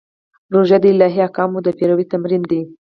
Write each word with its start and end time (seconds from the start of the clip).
روژه 0.53 0.77
د 0.81 0.85
الهي 0.91 1.19
احکامو 1.23 1.59
د 1.63 1.67
پیروي 1.77 2.05
تمرین 2.11 2.43
دی. 2.51 2.61